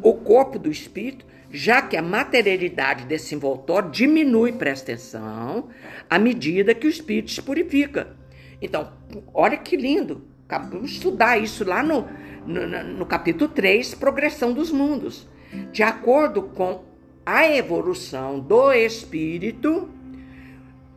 [0.03, 5.69] o corpo do espírito, já que a materialidade desse envoltório diminui, presta atenção,
[6.09, 8.15] à medida que o espírito se purifica.
[8.61, 8.91] Então,
[9.33, 10.23] olha que lindo.
[10.47, 12.07] Vamos estudar isso lá no,
[12.45, 15.27] no, no capítulo 3, Progressão dos Mundos.
[15.71, 16.83] De acordo com
[17.25, 19.89] a evolução do espírito,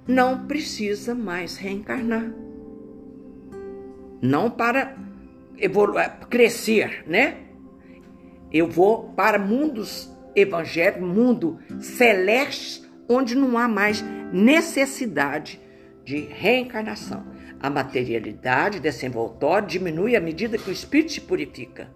[0.07, 2.33] não precisa mais reencarnar.
[4.21, 4.97] Não para
[6.29, 7.38] crescer, né?
[8.53, 15.61] Eu vou para mundos evangélicos, mundo celeste, onde não há mais necessidade
[16.05, 17.25] de reencarnação.
[17.61, 21.88] A materialidade desse envoltório diminui à medida que o espírito se purifica.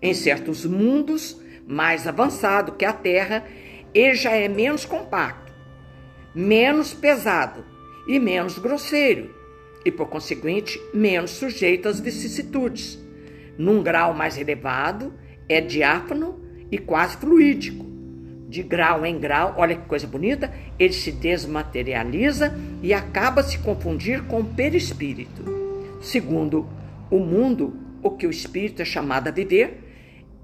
[0.00, 3.44] Em certos mundos mais avançados que a Terra,
[3.92, 5.52] ele já é menos compacto,
[6.34, 7.64] menos pesado
[8.08, 9.34] e menos grosseiro,
[9.84, 12.98] e por conseguinte, menos sujeito às vicissitudes.
[13.58, 15.12] Num grau mais elevado,
[15.48, 17.88] é diáfano e quase fluídico.
[18.48, 22.52] de grau em grau, olha que coisa bonita, ele se desmaterializa
[22.82, 25.44] e acaba se confundir com o perispírito.
[26.00, 26.68] Segundo
[27.08, 29.78] o mundo, o que o espírito é chamado a viver,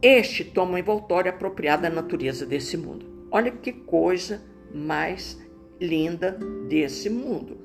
[0.01, 3.27] este toma um envoltório apropriado da natureza desse mundo.
[3.29, 4.41] Olha que coisa
[4.73, 5.37] mais
[5.81, 7.59] linda desse mundo.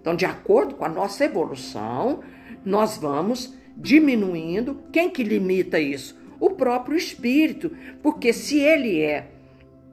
[0.00, 2.20] Então, de acordo com a nossa evolução,
[2.64, 4.82] nós vamos diminuindo.
[4.92, 6.18] Quem que limita isso?
[6.38, 7.70] O próprio espírito,
[8.02, 9.28] porque se ele é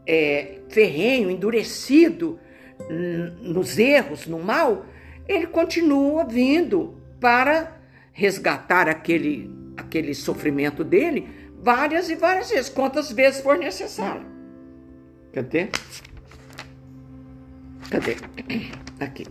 [0.05, 2.39] é, ferrenho, endurecido
[3.41, 4.85] nos erros, no mal,
[5.27, 7.77] ele continua vindo para
[8.11, 11.27] resgatar aquele, aquele sofrimento dele
[11.61, 14.25] várias e várias vezes, quantas vezes for necessário.
[15.31, 15.69] Cadê?
[17.89, 18.17] Cadê?
[18.99, 19.25] Aqui.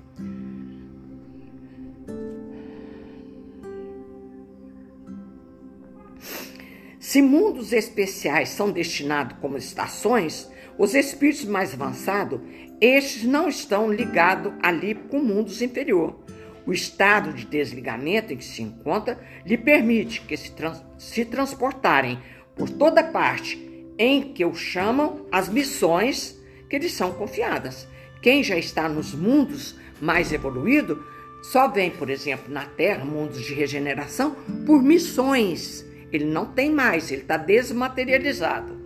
[7.13, 12.41] Se mundos especiais são destinados como estações, os espíritos mais avançados,
[12.81, 16.19] estes não estão ligados ali com o mundo inferior.
[16.67, 22.19] O estado de desligamento em que se encontra lhe permite que se, trans se transportarem
[22.57, 23.61] por toda parte
[23.99, 27.87] em que o chamam as missões que lhes são confiadas.
[28.23, 30.97] Quem já está nos mundos mais evoluídos
[31.43, 35.92] só vem, por exemplo, na Terra, mundos de regeneração, por missões.
[36.13, 38.81] Ele não tem mais, ele está desmaterializado.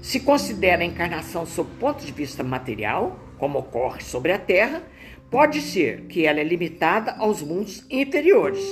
[0.00, 4.82] Se considera a encarnação sob ponto de vista material, como ocorre sobre a Terra,
[5.30, 8.62] pode ser que ela é limitada aos mundos inferiores.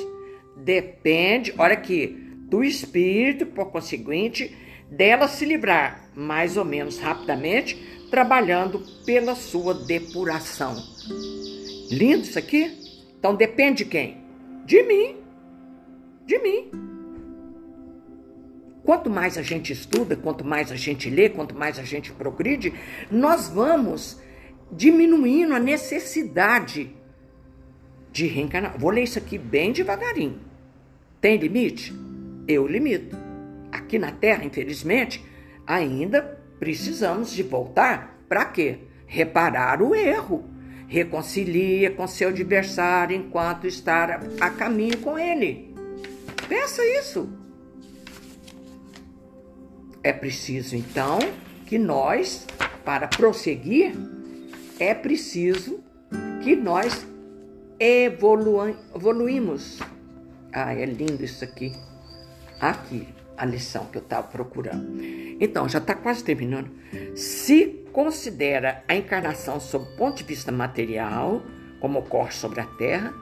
[0.57, 2.07] Depende, olha aqui,
[2.49, 4.55] do espírito, por conseguinte,
[4.90, 7.77] dela se livrar mais ou menos rapidamente,
[8.11, 10.77] trabalhando pela sua depuração.
[11.90, 12.71] Lindo isso aqui?
[13.18, 14.18] Então depende de quem?
[14.66, 15.16] De mim.
[16.27, 16.71] De mim.
[18.85, 22.75] Quanto mais a gente estuda, quanto mais a gente lê, quanto mais a gente progride,
[23.11, 24.21] nós vamos
[24.73, 26.95] diminuindo a necessidade
[28.11, 28.79] de reencarnar.
[28.79, 30.40] Vou ler isso aqui bem devagarinho.
[31.21, 31.95] Tem limite?
[32.49, 33.16] Eu limito.
[33.71, 35.25] Aqui na Terra, infelizmente,
[35.66, 36.21] ainda
[36.59, 38.79] precisamos de voltar para quê?
[39.07, 40.45] Reparar o erro.
[40.88, 45.75] Reconcilia com seu adversário enquanto está a caminho com ele.
[46.49, 47.42] Pensa isso.
[50.05, 51.21] É preciso então
[51.65, 52.45] que nós,
[52.85, 53.95] para prosseguir,
[54.79, 55.79] é preciso
[56.43, 57.07] que nós
[57.79, 59.79] evolu evoluímos.
[60.53, 61.73] Ah, é lindo isso aqui.
[62.61, 64.99] Aqui, a lição que eu estava procurando.
[65.41, 66.71] Então, já está quase terminando.
[67.15, 71.43] Se considera a encarnação sob o ponto de vista material,
[71.81, 73.15] como ocorre sobre a Terra,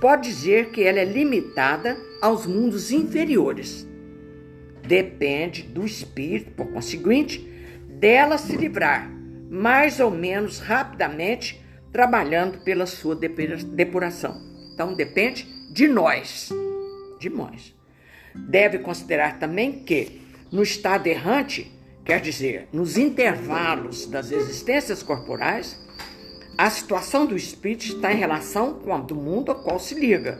[0.00, 3.88] pode dizer que ela é limitada aos mundos inferiores
[4.88, 7.46] depende do espírito, por conseguinte,
[7.86, 9.10] dela se livrar
[9.50, 14.40] mais ou menos rapidamente, trabalhando pela sua depuração.
[14.72, 16.50] Então depende de nós,
[17.18, 17.74] de nós.
[18.34, 21.72] Deve considerar também que no estado errante,
[22.04, 25.78] quer dizer, nos intervalos das existências corporais,
[26.56, 30.38] a situação do espírito está em relação com a do mundo ao qual se liga,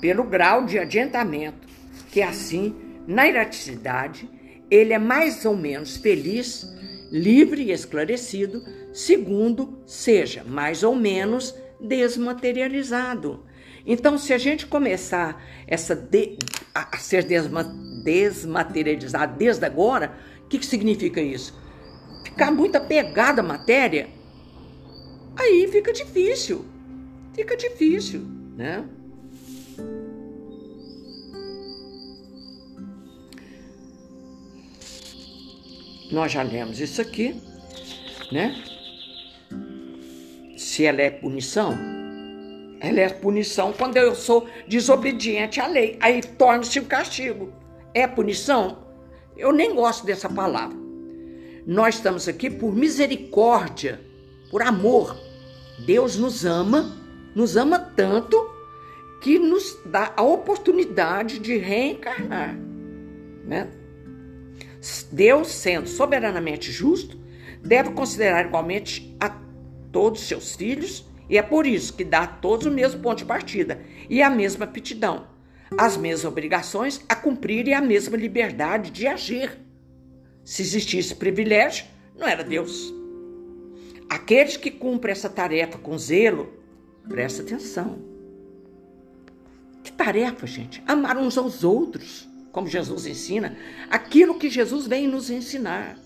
[0.00, 1.66] pelo grau de adiantamento
[2.10, 2.74] que assim
[3.06, 4.28] na erraticidade,
[4.70, 6.66] ele é mais ou menos feliz,
[7.10, 13.44] livre e esclarecido, segundo seja mais ou menos desmaterializado.
[13.86, 16.36] Então, se a gente começar essa de,
[16.74, 17.62] a ser desma,
[18.02, 20.12] desmaterializado desde agora,
[20.44, 21.56] o que, que significa isso?
[22.24, 24.08] Ficar muito apegado à matéria,
[25.36, 26.64] aí fica difícil.
[27.32, 28.22] Fica difícil,
[28.56, 28.84] né?
[36.10, 37.40] Nós já lemos isso aqui,
[38.30, 38.54] né?
[40.56, 41.76] Se ela é punição,
[42.80, 45.96] ela é punição quando eu sou desobediente à lei.
[46.00, 47.52] Aí torna-se um castigo.
[47.92, 48.86] É punição?
[49.36, 50.76] Eu nem gosto dessa palavra.
[51.66, 54.00] Nós estamos aqui por misericórdia,
[54.50, 55.16] por amor.
[55.84, 56.96] Deus nos ama,
[57.34, 58.36] nos ama tanto
[59.20, 62.56] que nos dá a oportunidade de reencarnar,
[63.44, 63.68] né?
[65.10, 67.18] Deus, sendo soberanamente justo,
[67.62, 69.30] deve considerar igualmente a
[69.90, 73.24] todos seus filhos, e é por isso que dá a todos o mesmo ponto de
[73.24, 75.26] partida e a mesma aptidão,
[75.76, 79.58] as mesmas obrigações a cumprir e a mesma liberdade de agir.
[80.44, 81.86] Se existisse privilégio,
[82.16, 82.94] não era Deus.
[84.08, 86.52] Aqueles que cumprem essa tarefa com zelo,
[87.08, 87.98] presta atenção.
[89.82, 90.82] Que tarefa, gente?
[90.86, 93.54] Amar uns aos outros como Jesus ensina,
[93.90, 95.98] aquilo que Jesus vem nos ensinar.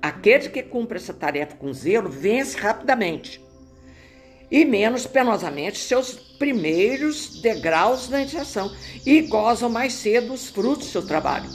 [0.00, 3.44] Aquele que cumpre essa tarefa com zelo vence rapidamente
[4.48, 8.72] e menos penosamente seus primeiros degraus na iniciação
[9.04, 11.50] e gozam mais cedo os frutos do seu trabalho.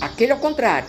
[0.00, 0.88] Aquele, ao contrário,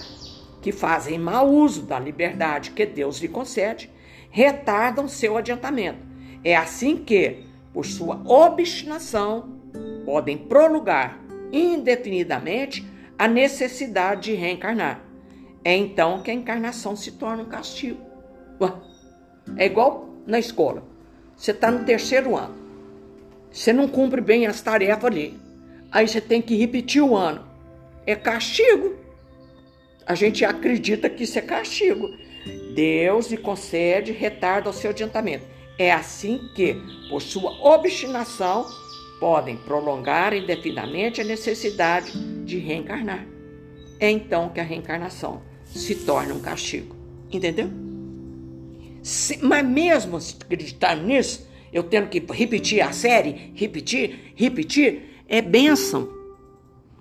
[0.63, 3.88] que fazem mau uso da liberdade que Deus lhe concede,
[4.32, 6.00] retardam seu adiantamento.
[6.43, 9.60] É assim que, por sua obstinação,
[10.08, 12.85] podem prolongar indefinidamente
[13.17, 15.03] a necessidade de reencarnar.
[15.63, 17.99] É então que a encarnação se torna um castigo.
[19.57, 20.83] É igual na escola.
[21.35, 22.55] Você está no terceiro ano.
[23.51, 25.39] Você não cumpre bem as tarefas ali.
[25.91, 27.45] Aí você tem que repetir o ano.
[28.05, 28.95] É castigo.
[30.05, 32.09] A gente acredita que isso é castigo.
[32.73, 35.45] Deus lhe concede retardo ao seu adiantamento.
[35.77, 36.75] É assim que,
[37.09, 38.65] por sua obstinação,
[39.19, 42.12] podem prolongar indefinidamente a necessidade
[42.45, 43.25] de reencarnar.
[43.99, 46.95] É então que a reencarnação se torna um castigo.
[47.32, 47.69] Entendeu?
[49.03, 55.41] Se, mas mesmo se acreditar nisso, eu tendo que repetir a série, repetir, repetir, é
[55.41, 56.10] bênção.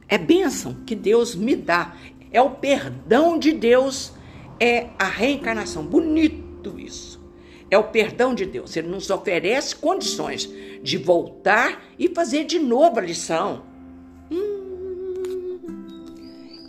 [0.09, 1.97] É bênção que Deus me dá.
[2.33, 4.13] É o perdão de Deus,
[4.61, 5.85] é a reencarnação.
[5.85, 7.18] Bonito isso
[7.71, 8.77] é o perdão de Deus.
[8.77, 10.49] Ele nos oferece condições
[10.83, 13.65] de voltar e fazer de novo a lição.
[14.31, 15.61] Hum,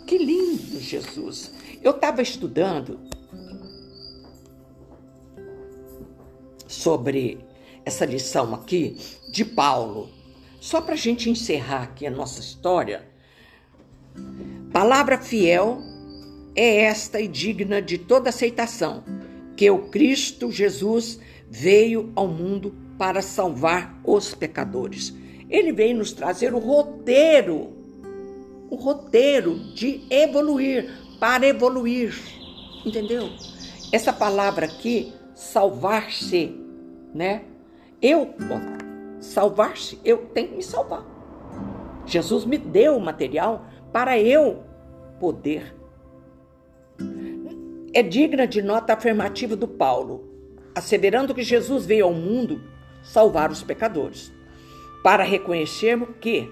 [0.06, 1.52] que lindo, Jesus.
[1.82, 3.00] Eu estava estudando
[6.66, 7.38] sobre
[7.84, 8.96] essa lição aqui
[9.30, 10.10] de Paulo.
[10.60, 13.08] Só para a gente encerrar aqui a nossa história.
[14.70, 15.80] Palavra fiel
[16.54, 19.02] é esta e digna de toda aceitação
[19.60, 25.14] que o Cristo Jesus veio ao mundo para salvar os pecadores.
[25.50, 27.70] Ele veio nos trazer o roteiro,
[28.70, 32.18] o roteiro de evoluir, para evoluir.
[32.86, 33.28] Entendeu?
[33.92, 36.56] Essa palavra aqui, salvar-se,
[37.14, 37.42] né?
[38.00, 38.32] Eu,
[39.20, 41.04] salvar-se, eu tenho que me salvar.
[42.06, 44.62] Jesus me deu o material para eu
[45.20, 45.76] poder
[47.92, 50.28] é digna de nota afirmativa do Paulo,
[50.74, 52.62] asseverando que Jesus veio ao mundo
[53.02, 54.32] salvar os pecadores,
[55.02, 56.48] para reconhecermos que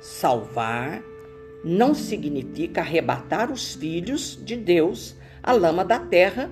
[0.00, 1.02] salvar
[1.64, 6.50] não significa arrebatar os filhos de Deus à lama da terra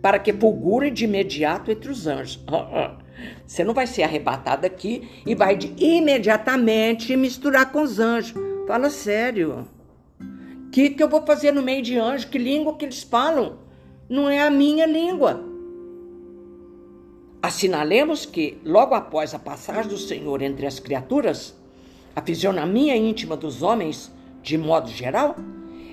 [0.00, 2.42] para que fulgurem de imediato entre os anjos.
[3.46, 8.34] Você não vai ser arrebatado aqui e vai de imediatamente misturar com os anjos.
[8.66, 9.66] Fala sério.
[10.20, 12.24] O que, que eu vou fazer no meio de anjos?
[12.24, 13.63] Que língua que eles falam?
[14.14, 15.42] Não é a minha língua.
[17.42, 21.52] Assinalemos que, logo após a passagem do Senhor entre as criaturas,
[22.14, 25.34] a fisionomia íntima dos homens, de modo geral,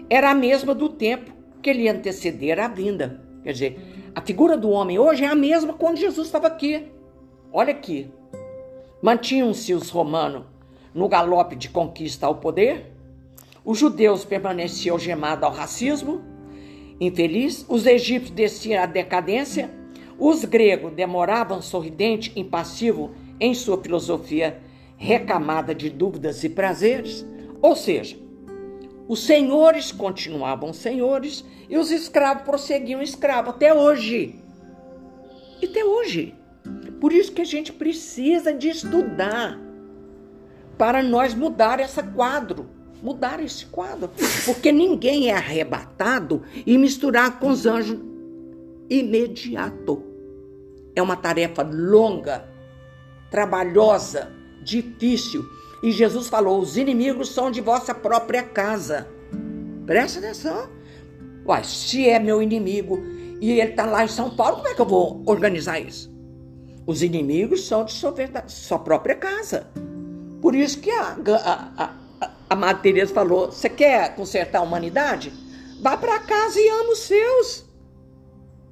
[0.07, 1.31] era a mesma do tempo
[1.63, 3.19] que lhe antecedera a vinda.
[3.43, 3.79] Quer dizer,
[4.13, 6.91] a figura do homem hoje é a mesma quando Jesus estava aqui.
[7.51, 8.07] Olha aqui.
[9.01, 10.43] Mantinham-se os romanos
[10.93, 12.93] no galope de conquista ao poder,
[13.65, 16.30] os judeus permaneciam algemados ao racismo,
[17.01, 19.71] infeliz, os egípcios desciam à decadência,
[20.19, 24.61] os gregos demoravam sorridente, impassivo em sua filosofia
[24.95, 27.25] recamada de dúvidas e prazeres.
[27.59, 28.15] Ou seja,
[29.07, 34.35] os senhores continuavam senhores e os escravos prosseguiam escravos até hoje.
[35.59, 36.35] E até hoje.
[36.99, 39.59] Por isso que a gente precisa de estudar
[40.77, 42.69] para nós mudar esse quadro
[43.01, 44.09] mudar esse quadro.
[44.45, 47.99] Porque ninguém é arrebatado e misturar com os anjos
[48.89, 50.03] imediato.
[50.95, 52.47] É uma tarefa longa,
[53.29, 54.31] trabalhosa,
[54.63, 55.45] difícil.
[55.81, 59.07] E Jesus falou: os inimigos são de vossa própria casa.
[59.85, 60.69] Presta atenção.
[61.45, 63.01] Uai, se é meu inimigo
[63.39, 66.11] e ele está lá em São Paulo, como é que eu vou organizar isso?
[66.85, 68.13] Os inimigos são de sua,
[68.47, 69.67] sua própria casa.
[70.41, 72.00] Por isso que a, a, a
[72.49, 75.31] a Madre Teresa falou: você quer consertar a humanidade?
[75.81, 77.65] Vá para casa e ama os seus.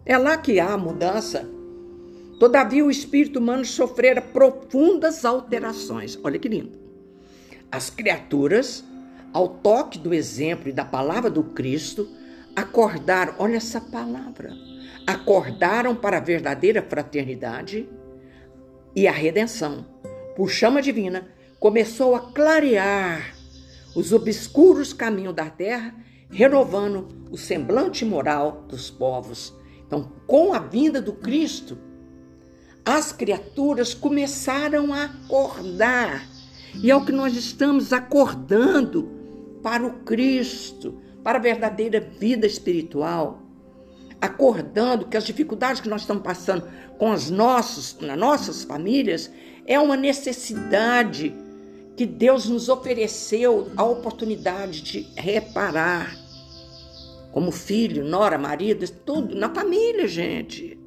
[0.05, 1.47] É lá que há a mudança.
[2.39, 6.17] Todavia, o espírito humano sofrera profundas alterações.
[6.23, 6.77] Olha que lindo.
[7.71, 8.83] As criaturas,
[9.33, 12.09] ao toque do exemplo e da palavra do Cristo,
[12.55, 14.53] acordaram, olha essa palavra,
[15.05, 17.87] acordaram para a verdadeira fraternidade
[18.95, 19.85] e a redenção.
[20.35, 21.27] Por chama divina,
[21.59, 23.38] começou a clarear
[23.95, 25.95] os obscuros caminhos da terra,
[26.29, 29.53] renovando o semblante moral dos povos.
[29.85, 31.77] Então, com a vinda do Cristo,
[32.85, 36.27] as criaturas começaram a acordar.
[36.75, 39.09] E é o que nós estamos acordando
[39.63, 43.43] para o Cristo, para a verdadeira vida espiritual.
[44.21, 46.67] acordando que as dificuldades que nós estamos passando
[46.97, 49.31] com as nossas, nas nossas famílias,
[49.65, 51.33] é uma necessidade
[51.99, 56.15] que Deus nos ofereceu a oportunidade de reparar.
[57.29, 60.79] Como filho, nora, marido, tudo na família, gente.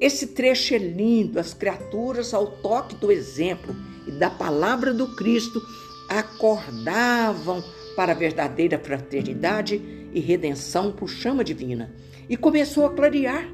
[0.00, 3.74] Esse trecho é lindo, as criaturas, ao toque do exemplo
[4.06, 5.60] e da palavra do Cristo,
[6.08, 7.60] acordavam
[7.96, 9.82] para a verdadeira fraternidade
[10.14, 11.92] e redenção por chama divina
[12.28, 13.52] e começou a clarear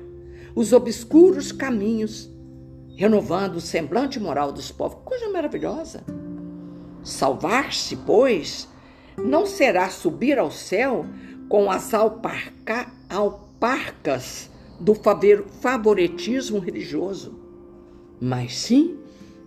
[0.55, 2.31] os obscuros caminhos,
[2.97, 4.99] renovando o semblante moral dos povos.
[5.07, 6.20] Coisa maravilhosa!
[7.03, 8.69] Salvar-se, pois,
[9.17, 11.05] não será subir ao céu
[11.49, 17.39] com as alparca, alparcas do favoritismo religioso,
[18.21, 18.99] mas sim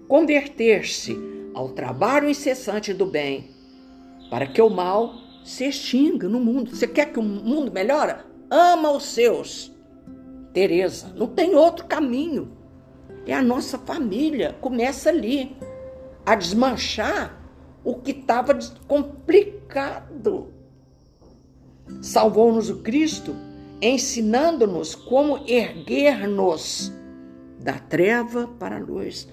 [0.07, 1.17] converter-se
[1.53, 3.51] ao trabalho incessante do bem,
[4.29, 6.75] para que o mal se extinga no mundo.
[6.75, 8.15] Você quer que o mundo melhore?
[8.49, 9.71] Ama os seus.
[10.53, 12.51] Tereza, não tem outro caminho.
[13.25, 14.55] É a nossa família.
[14.61, 15.55] Começa ali
[16.25, 17.42] a desmanchar
[17.83, 18.57] o que estava
[18.87, 20.53] complicado.
[22.01, 23.35] Salvou-nos o Cristo
[23.81, 26.93] ensinando-nos como erguer-nos
[27.59, 29.27] da treva para a luz.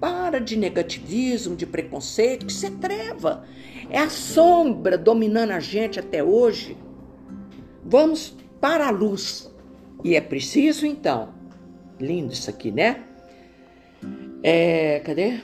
[0.00, 3.44] Para de negativismo, de preconceito, isso é treva.
[3.90, 6.76] É a sombra dominando a gente até hoje.
[7.84, 9.52] Vamos para a luz.
[10.02, 11.34] E é preciso, então,
[12.00, 13.04] lindo isso aqui, né?
[14.42, 15.38] É, cadê?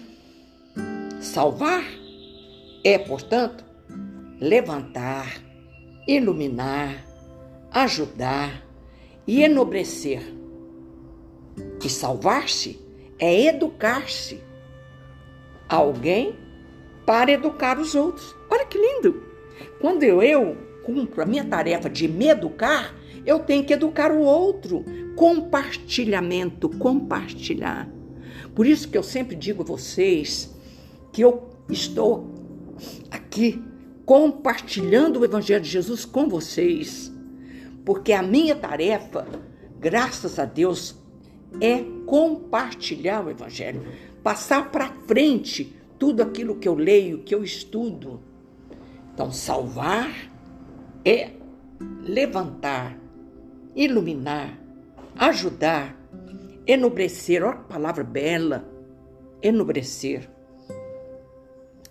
[1.21, 1.85] Salvar
[2.85, 3.65] é, portanto,
[4.41, 5.43] levantar,
[6.07, 7.05] iluminar,
[7.71, 8.65] ajudar
[9.27, 10.23] e enobrecer.
[11.85, 12.81] E salvar-se
[13.19, 14.41] é educar-se.
[15.69, 16.37] Alguém
[17.05, 18.35] para educar os outros.
[18.51, 19.23] Olha que lindo!
[19.81, 22.95] Quando eu, eu cumpro a minha tarefa de me educar,
[23.27, 24.85] eu tenho que educar o outro.
[25.17, 27.89] Compartilhamento, compartilhar.
[28.55, 30.55] Por isso que eu sempre digo a vocês
[31.13, 32.38] que eu estou
[33.11, 33.63] aqui
[34.05, 37.13] compartilhando o Evangelho de Jesus com vocês
[37.89, 39.27] porque a minha tarefa,
[39.81, 40.95] graças a Deus,
[41.59, 43.83] é compartilhar o Evangelho,
[44.23, 48.21] passar para frente tudo aquilo que eu leio, que eu estudo.
[49.15, 50.31] Então, salvar
[51.03, 51.31] é
[52.03, 52.95] levantar,
[53.75, 54.61] iluminar,
[55.17, 55.97] ajudar,
[56.67, 57.43] enobrecer.
[57.43, 58.71] Olha que palavra bela!
[59.41, 60.29] Enobrecer.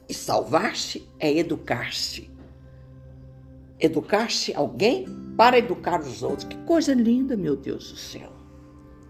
[0.10, 2.30] E salvar-se é educar-se.
[3.80, 5.06] Educar-se alguém
[5.36, 6.48] para educar os outros.
[6.48, 8.32] Que coisa linda, meu Deus do céu.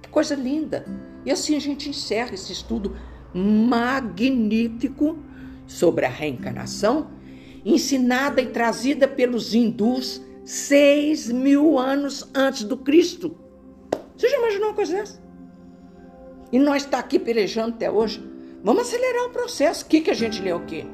[0.02, 0.86] Que coisa linda.
[1.26, 2.95] E assim a gente encerra esse estudo
[3.34, 5.18] magnífico
[5.68, 7.12] sobre a reencarnação,
[7.64, 13.38] ensinada e trazida pelos hindus seis mil anos antes do Cristo.
[14.16, 15.22] Você já imaginou uma coisa dessa?
[16.52, 18.26] E nós está aqui pelejando até hoje.
[18.64, 19.86] Vamos acelerar o processo.
[19.86, 20.86] O que, que a gente o quê?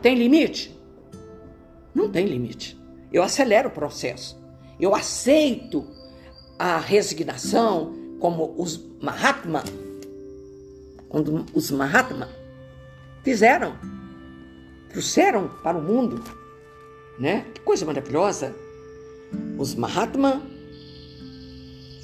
[0.00, 0.76] Tem limite?
[1.94, 2.78] Não tem limite.
[3.12, 4.40] Eu acelero o processo.
[4.80, 5.86] Eu aceito
[6.58, 9.64] a resignação como os Mahatma,
[11.08, 12.28] quando os Mahatma
[13.24, 13.76] fizeram,
[14.88, 16.22] trouxeram para o mundo,
[17.18, 17.44] né?
[17.52, 18.54] Que coisa maravilhosa!
[19.58, 20.42] Os Mahatma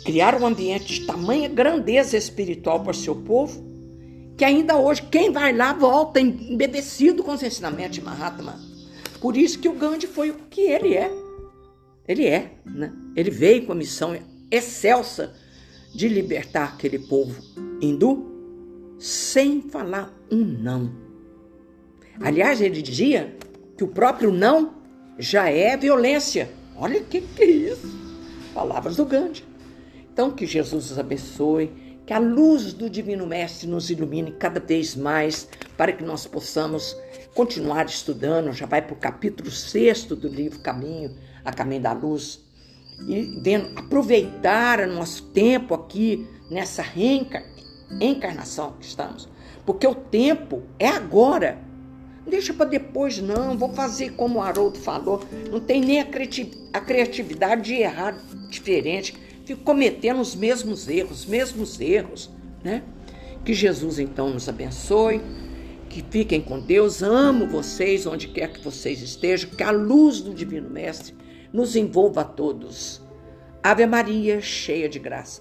[0.04, 3.64] criaram um ambiente de tamanha grandeza espiritual para seu povo,
[4.38, 8.58] que ainda hoje quem vai lá volta embebecido com os ensinamentos de Mahatma.
[9.20, 11.10] Por isso que o Gandhi foi o que ele é.
[12.06, 12.92] Ele é, né?
[13.16, 14.16] Ele veio com a missão
[14.48, 15.34] excelsa
[15.92, 17.42] de libertar aquele povo
[17.82, 20.92] hindu sem falar um não.
[22.20, 23.36] Aliás, ele dizia
[23.76, 24.74] que o próprio não
[25.18, 26.48] já é violência.
[26.76, 27.88] Olha o que, que é isso.
[28.54, 29.44] Palavras do Gandhi.
[30.12, 31.70] Então, que Jesus os abençoe,
[32.08, 35.46] que a luz do Divino Mestre nos ilumine cada vez mais
[35.76, 36.96] para que nós possamos
[37.34, 38.50] continuar estudando.
[38.54, 42.42] Já vai para o capítulo 6 do livro Caminho a caminho da luz
[43.06, 49.28] e vendo, aproveitar o nosso tempo aqui nessa reencarnação que estamos.
[49.66, 51.58] Porque o tempo é agora.
[52.26, 53.58] Deixa para depois, não.
[53.58, 55.22] Vou fazer como o Haroldo falou.
[55.50, 59.27] Não tem nem a criatividade de errar diferente.
[59.48, 62.28] Fico cometendo os mesmos erros, os mesmos erros,
[62.62, 62.82] né?
[63.46, 65.22] Que Jesus então nos abençoe.
[65.88, 67.02] Que fiquem com Deus.
[67.02, 69.48] Amo vocês onde quer que vocês estejam.
[69.48, 71.14] Que a luz do Divino Mestre
[71.50, 73.00] nos envolva a todos.
[73.62, 75.40] Ave Maria, cheia de graça,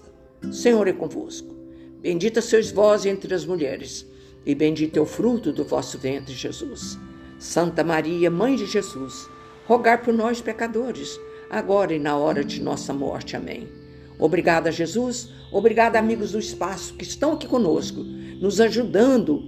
[0.50, 1.54] Senhor é convosco.
[2.00, 4.06] Bendita sois vós entre as mulheres,
[4.46, 6.98] e bendito é o fruto do vosso ventre, Jesus.
[7.38, 9.28] Santa Maria, Mãe de Jesus,
[9.66, 13.36] rogai por nós, pecadores, agora e na hora de nossa morte.
[13.36, 13.77] Amém.
[14.18, 15.28] Obrigada, Jesus.
[15.52, 19.44] Obrigada, amigos do espaço que estão aqui conosco, nos ajudando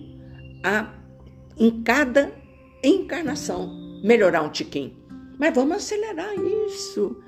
[0.63, 0.95] a,
[1.59, 2.33] em cada
[2.83, 4.97] encarnação, melhorar um tiquinho.
[5.39, 6.35] Mas vamos acelerar
[6.67, 7.23] isso.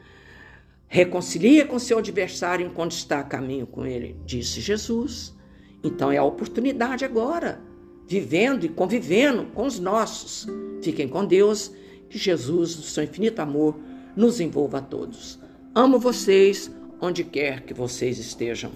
[0.87, 5.35] Reconcilia com seu adversário enquanto está a caminho com ele, disse Jesus.
[5.83, 7.61] Então é a oportunidade agora,
[8.07, 10.47] vivendo e convivendo com os nossos.
[10.83, 11.73] Fiquem com Deus,
[12.09, 13.75] que Jesus, no seu infinito amor,
[14.15, 15.41] nos envolva a todos.
[15.75, 16.71] Amo vocês
[17.03, 18.71] onde quer que vocês estejam.